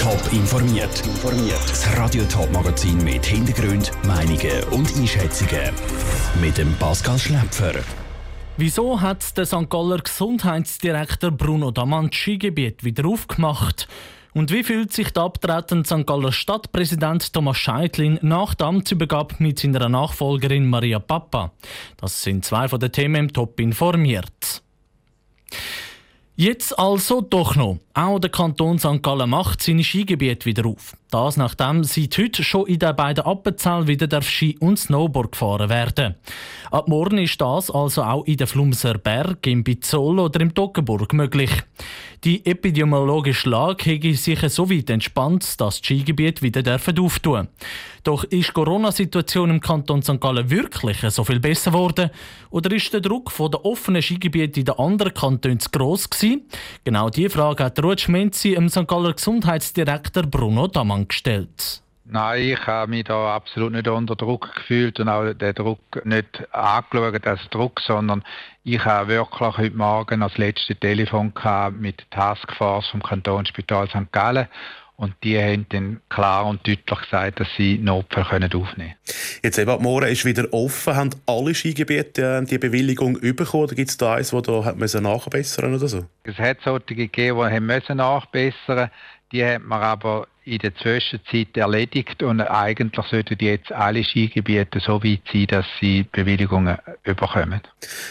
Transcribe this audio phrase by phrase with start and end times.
[0.00, 1.02] Top informiert.
[1.68, 5.74] Das Radio Top Magazin mit Hintergrund, Meinungen und Einschätzungen
[6.40, 7.74] mit dem Pascal Schläpfer.
[8.56, 9.68] Wieso hat der St.
[9.68, 13.88] Galler Gesundheitsdirektor Bruno Damann Skigebiet wieder aufgemacht?
[14.32, 16.06] Und wie fühlt sich der abtretende St.
[16.06, 21.52] Galler Stadtpräsident Thomas Scheidlin nach der Amtsübergabe mit seiner Nachfolgerin Maria Papa?
[21.98, 24.62] Das sind zwei von den Themen im Top informiert.
[26.40, 27.80] Jetzt also doch noch.
[27.92, 29.02] Auch der Kanton St.
[29.02, 30.96] Gallen macht seine Skigebiete wieder auf.
[31.10, 36.14] Das nachdem seit heute schon in den beiden Appenzell wieder Ski und Snowboard gefahren werden.
[36.70, 41.12] Ab morgen ist das also auch in den Flumser Berg, im Bizzol oder im Toggenburg
[41.12, 41.50] möglich.
[42.22, 47.48] Die epidemiologische Lage hätte sich so weit entspannt, dass die Skigebiete wieder dürfen auftun
[48.04, 50.20] Doch ist die Corona-Situation im Kanton St.
[50.20, 52.10] Gallen wirklich so viel besser geworden?
[52.50, 56.42] Oder ist der Druck von den offenen Skigebieten in den anderen Kantonen zu gross gewesen?
[56.84, 58.86] Genau diese Frage hat Ruth Schmenzi dem St.
[58.86, 61.82] Galler Gesundheitsdirektor Bruno Damann gestellt.
[62.12, 66.42] Nein, ich habe mich da absolut nicht unter Druck gefühlt und auch den Druck nicht
[66.52, 68.24] angeschaut als Druck, sondern
[68.64, 71.32] ich habe wirklich heute Morgen als letztes Telefon
[71.78, 74.10] mit der Taskforce vom Kantonsspital St.
[74.10, 74.48] Gallen
[75.00, 79.16] und die haben dann klar und deutlich gesagt, dass sie Notfälle können aufnehmen können.
[79.42, 80.94] Jetzt eben, morgen ist wieder offen.
[80.94, 83.64] Haben alle Skigebiete äh, die Bewilligung bekommen?
[83.64, 86.04] Oder gibt es da eins, das da hat nachbessern oder so?
[86.24, 88.90] Es hat solche gegeben, die haben nachbessern
[89.32, 95.02] Die hat man aber in der Zwischenzeit erledigt und eigentlich sollten jetzt alle Skigebiete so
[95.04, 97.60] weit sein, dass sie Bewilligungen bekommen.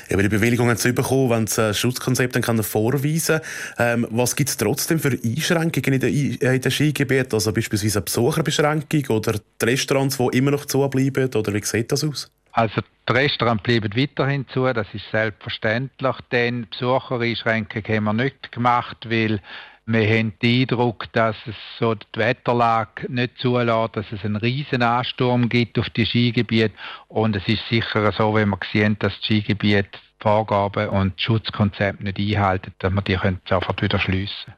[0.10, 3.42] Eben die Bewilligungen zu bekommen, wenn das Schutzkonzept dann kann vorweisen
[3.76, 4.00] kann.
[4.00, 7.34] Ähm, was gibt es trotzdem für Einschränkungen in den, in den Skigebieten?
[7.34, 11.34] Also beispielsweise eine Besucherbeschränkung oder die Restaurants, die immer noch zubleiben?
[11.34, 12.32] Oder wie sieht das aus?
[12.52, 16.16] Also die Restaurants bleiben weiterhin zu, das ist selbstverständlich.
[16.32, 19.42] Denn Besuchereinschränkungen haben wir nicht gemacht, weil
[19.92, 24.84] wir haben den Eindruck, dass es so die Wetterlage nicht zulässt, dass es einen riesen
[24.84, 26.76] Ansturm gibt auf die Skigebiete.
[27.08, 32.20] Und es ist sicher so, wenn wir sehen, dass die Skigebiete Vorgaben und Schutzkonzepte nicht
[32.20, 33.18] einhalten, dass wir die
[33.48, 34.54] sofort wieder schliessen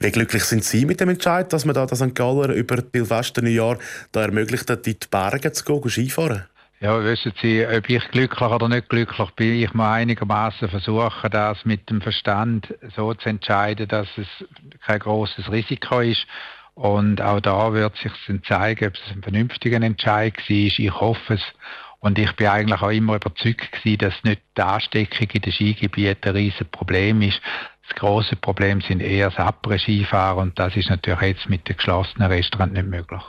[0.00, 2.14] Wie glücklich sind Sie mit dem Entscheid, dass man da das St.
[2.14, 3.00] Galler über die
[3.42, 3.78] Neujahr
[4.12, 6.44] da ermöglicht hat, in die Berge zu gehen, Skifahren?
[6.80, 11.64] Ja, wissen Sie, ob ich glücklich oder nicht glücklich bin, ich muss einigermaßen versuchen, das
[11.64, 14.28] mit dem Verstand so zu entscheiden, dass es
[14.86, 16.24] kein großes Risiko ist.
[16.74, 18.12] Und auch da wird sich
[18.46, 20.48] zeigen, ob es ein vernünftiger Entscheid war.
[20.48, 21.42] Ich hoffe es.
[21.98, 26.36] Und ich bin eigentlich auch immer überzeugt dass nicht die Ansteckung in den Skigebieten ein
[26.36, 27.40] riesiges Problem ist.
[27.88, 32.30] Das große Problem sind eher das Après-Skifahren und das ist natürlich jetzt mit den geschlossenen
[32.30, 33.22] Restaurants nicht möglich.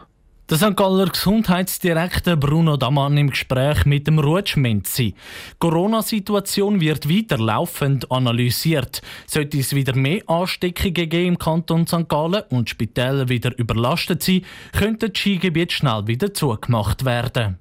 [0.49, 0.75] Der St.
[0.75, 5.13] Galler Gesundheitsdirektor Bruno Damann im Gespräch mit dem Rutschmenzi.
[5.59, 9.03] Corona-Situation wird weiter laufend analysiert.
[9.27, 12.09] Sollte es wieder mehr Ansteckungen geben im Kanton St.
[12.09, 14.41] Gallen und Spitäler wieder überlastet sein,
[14.75, 17.59] könnte das Skigebiet schnell wieder zugemacht werden.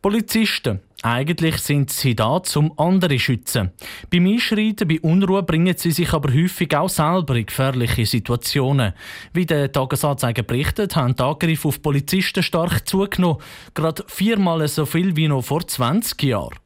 [0.00, 0.82] Polizisten.
[1.02, 3.70] Eigentlich sind sie da, zum andere zu schützen.
[4.10, 8.92] Beim Einschreiten bei Unruhe bringen sie sich aber häufig auch selber in gefährliche Situationen.
[9.32, 13.38] Wie der Tagesanzeiger berichtet, haben die Angriffe auf Polizisten stark zugenommen.
[13.72, 16.58] Gerade viermal so viel wie noch vor 20 Jahren.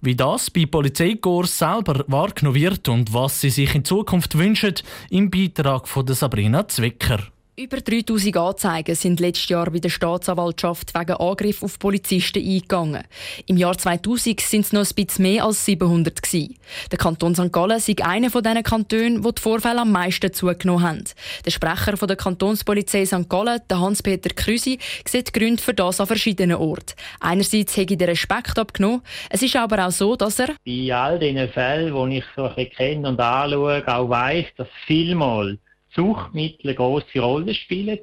[0.00, 4.74] Wie das bei Polizeikorps selber wahrgenommen wird und was sie sich in Zukunft wünschen,
[5.10, 7.18] im Beitrag von Sabrina Zwicker.
[7.58, 13.02] Über 3000 Anzeigen sind letztes Jahr bei der Staatsanwaltschaft wegen Angriff auf Polizisten eingegangen.
[13.46, 16.54] Im Jahr 2000 sind es noch ein bisschen mehr als 700 gewesen.
[16.92, 17.50] Der Kanton St.
[17.50, 21.04] Gallen ist einer von diesen Kantonen, wo die Vorfälle am meisten zugenommen haben.
[21.44, 23.28] Der Sprecher von der Kantonspolizei St.
[23.28, 26.94] Gallen, Hans-Peter Krüsi, sieht Gründe für das an verschiedenen Orten.
[27.18, 29.02] Einerseits hätte der Respekt abgenommen.
[29.30, 33.08] Es ist aber auch so, dass er bei all diesen Fällen, die ich so kenne
[33.08, 35.58] und anschaue, auch weiss, dass vielmal
[35.94, 37.98] Suchtmittel eine grosse Rolle spielen,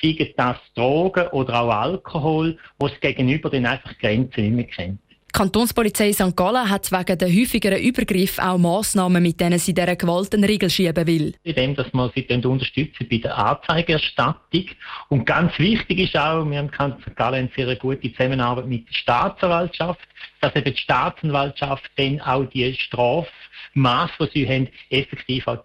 [0.00, 5.00] seien das Drogen oder auch Alkohol, wo es gegenüber dann einfach Grenzen nicht mehr kennt.
[5.30, 6.34] Die Kantonspolizei St.
[6.34, 10.70] Gallen hat wegen der häufigeren Übergriffe auch Massnahmen, mit denen sie dieser Gewalt einen Riegel
[10.70, 11.34] schieben will.
[11.44, 14.64] Indem, dass man sie unterstützen bei der Anzeigerstattung.
[15.10, 17.14] Und ganz wichtig ist auch, wir haben in St.
[17.14, 20.00] Gallen eine sehr gute Zusammenarbeit mit der Staatsanwaltschaft,
[20.40, 25.62] dass eben die Staatsanwaltschaft dann auch die Strafmaß, die sie haben, effektiv auch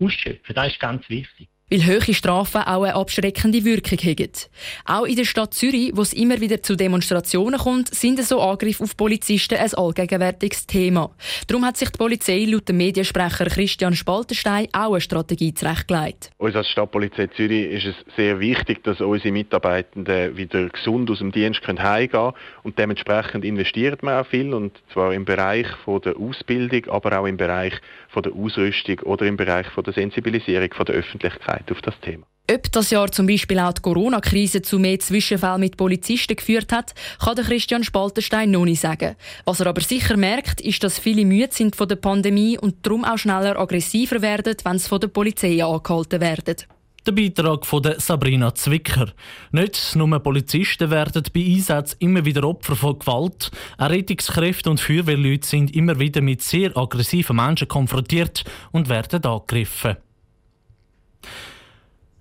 [0.00, 0.54] ausschöpfen.
[0.54, 1.48] Das ist ganz wichtig.
[1.68, 4.30] Weil hohe Strafen auch eine abschreckende Wirkung haben.
[4.84, 8.84] Auch in der Stadt Zürich, wo es immer wieder zu Demonstrationen kommt, sind so Angriffe
[8.84, 11.10] auf Polizisten ein allgegenwärtiges Thema.
[11.48, 16.30] Darum hat sich die Polizei laut dem Mediensprecher Christian Spaltenstein auch eine Strategie zurechtgelegt.
[16.38, 21.32] Uns als Stadtpolizei Zürich ist es sehr wichtig, dass unsere Mitarbeitenden wieder gesund aus dem
[21.32, 25.66] Dienst heimgehen können und dementsprechend investiert man auch viel und zwar im Bereich
[26.04, 27.74] der Ausbildung, aber auch im Bereich
[28.14, 32.26] der Ausrüstung oder im Bereich der Sensibilisierung der Öffentlichkeit auf das Thema.
[32.48, 36.94] Ob das Jahr zum Beispiel auch die Corona-Krise zu mehr Zwischenfällen mit Polizisten geführt hat,
[37.18, 39.16] kann der Christian Spaltenstein noch nicht sagen.
[39.44, 43.04] Was er aber sicher merkt, ist, dass viele müde sind von der Pandemie und darum
[43.04, 46.56] auch schneller aggressiver werden, wenn sie von der Polizei angehalten werden.
[47.04, 49.12] Der Beitrag von Sabrina Zwicker.
[49.50, 53.50] Nicht nur Polizisten werden bei Einsätzen immer wieder Opfer von Gewalt.
[53.78, 59.96] Auch Rettungskräfte und Feuerwehrleute sind immer wieder mit sehr aggressiven Menschen konfrontiert und werden angegriffen.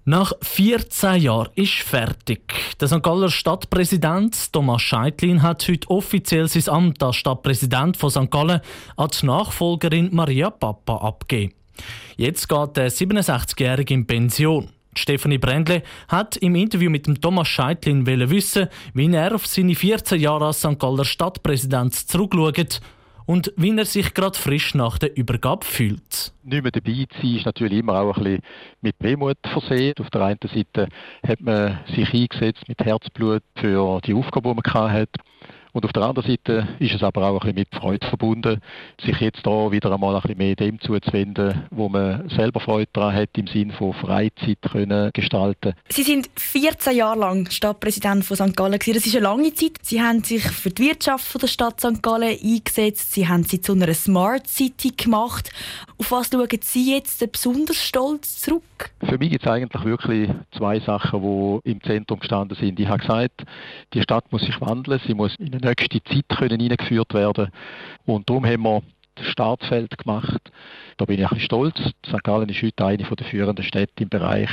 [0.08, 2.54] Nach 14 Jahren ist fertig.
[2.80, 3.02] Der St.
[3.02, 8.30] Galler Stadtpräsident Thomas Scheitlin hat heute offiziell sein Amt als Stadtpräsident von St.
[8.30, 8.62] Gallen
[8.98, 11.56] an die Nachfolgerin Maria Papa abgegeben.
[12.18, 14.70] Jetzt geht der 67-Jährige in Pension.
[14.96, 20.22] Stefanie Brändle hat im Interview mit dem Thomas Scheitlin wissen, wie er auf seine 14
[20.22, 20.78] Jahre als St.
[20.78, 22.80] Galler Stadtpräsident zurückschaut
[23.26, 26.34] und wie er sich gerade frisch nach der Übergabe fühlt.
[26.44, 28.42] Nicht mehr dabei zu sein, ist natürlich immer auch ein bisschen
[28.82, 29.94] mit Wehmut versehen.
[30.00, 30.88] Auf der einen Seite
[31.28, 35.20] hat man sich eingesetzt mit Herzblut für die Aufgabe, die man hatte.
[35.76, 38.62] Und auf der anderen Seite ist es aber auch ein bisschen mit Freude verbunden,
[39.04, 43.14] sich jetzt da wieder einmal ein bisschen mehr dem zuzuwenden, wo man selber Freude daran
[43.14, 45.74] hat, im Sinne von Freizeit können gestalten.
[45.90, 48.56] Sie sind 14 Jahre lang Stadtpräsident von St.
[48.56, 48.80] Gallen.
[48.80, 49.80] Das ist eine lange Zeit.
[49.82, 52.02] Sie haben sich für die Wirtschaft der Stadt St.
[52.02, 53.12] Gallen eingesetzt.
[53.12, 55.52] Sie haben sie zu einer Smart City gemacht.
[55.98, 58.64] Auf was schauen Sie jetzt besonders stolz zurück?
[59.02, 62.80] Für mich gibt es eigentlich wirklich zwei Sachen, die im Zentrum gestanden sind.
[62.80, 63.44] Ich habe gesagt,
[63.94, 65.02] die Stadt muss sich wandeln.
[65.06, 67.50] Sie muss in eine nächste Zeit können eingeführt werden
[68.06, 68.82] Und darum haben wir
[69.16, 70.52] das Startfeld gemacht.
[70.98, 71.78] Da bin ich ein stolz.
[72.06, 72.24] St.
[72.24, 74.50] Gallen ist heute eine der führenden Städte im Bereich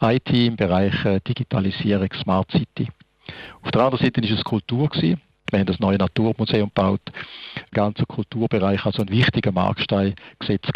[0.00, 2.88] IT, im Bereich äh, Digitalisierung, Smart City.
[3.62, 4.88] Auf der anderen Seite war es Kultur.
[4.88, 5.20] Gewesen.
[5.50, 7.02] Wir haben das neue Naturmuseum gebaut,
[7.56, 10.72] der ganze Kulturbereich, also einen wichtigen Markstein gesetzt.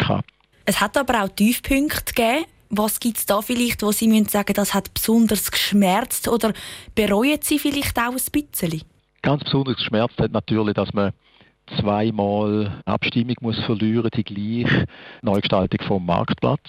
[0.65, 2.45] Es hat aber auch Tiefpunkte gegeben.
[2.69, 6.53] Was gibt es da vielleicht, wo Sie sagen, das hat besonders geschmerzt oder
[6.93, 8.83] bereuen Sie vielleicht auch ein bisschen?
[9.21, 11.11] Ganz besonders geschmerzt hat natürlich, dass man
[11.79, 14.85] zweimal Abstimmung muss verlieren, die gleiche
[15.21, 16.61] Neugestaltung vom Marktplatz.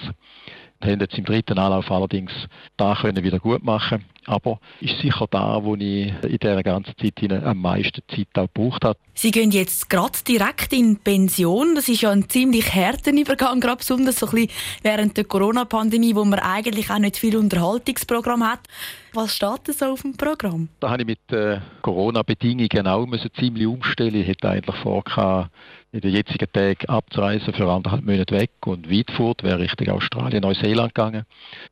[0.81, 2.33] Wir haben jetzt im dritten Anlauf allerdings
[2.77, 7.33] da können wieder gut machen aber ist sicher da, wo ich in dieser ganzen Zeit
[7.33, 8.99] am meisten Zeit auch gebraucht habe.
[9.15, 11.75] Sie gehen jetzt gerade direkt in Pension.
[11.75, 14.51] Das ist ja ein ziemlich harter Übergang, gerade besonders so ein bisschen
[14.83, 18.61] während der Corona-Pandemie, wo man eigentlich auch nicht viel Unterhaltungsprogramm hat.
[19.15, 20.69] Was steht da so auf dem Programm?
[20.81, 23.07] Da habe ich mit äh, Corona-Bedingungen auch
[23.39, 24.15] ziemlich umstellen.
[24.15, 25.03] Ich hätte eigentlich vor,
[25.91, 30.43] in den jetzigen Tagen abzureisen für anderthalb Monate weg und weit fort, wäre Richtung Australien,
[30.43, 31.25] Neuseeland gegangen.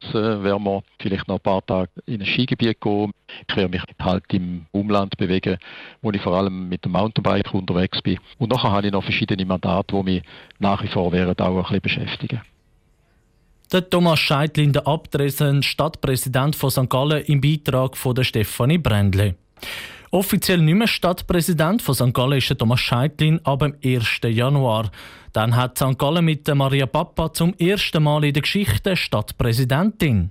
[0.03, 3.13] Äh, wären wir vielleicht noch ein paar Tage in ein Skigebiet gehen.
[3.49, 5.59] Ich werde mich halt im Umland bewegen,
[6.03, 8.19] wo ich vor allem mit dem Mountainbike unterwegs bin.
[8.39, 10.23] Und nachher habe ich noch verschiedene Mandate, die mich
[10.59, 12.41] nach wie vor während auch ein bisschen beschäftigen.
[13.73, 16.89] Der Thomas Scheitlin, der abtretende Stadtpräsident von St.
[16.89, 19.35] Gallen, im Beitrag von der Stefanie Brändle.
[20.13, 22.15] Offiziell nicht mehr Stadtpräsident von St.
[22.15, 24.21] Gallen ist Thomas Scheitlin ab dem 1.
[24.23, 24.93] Januar.
[25.33, 25.99] Dann hat St.
[25.99, 30.31] Gallen mit Maria Papa zum ersten Mal in der Geschichte Stadtpräsidentin.